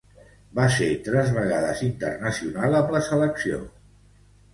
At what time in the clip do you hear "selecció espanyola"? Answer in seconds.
3.09-4.27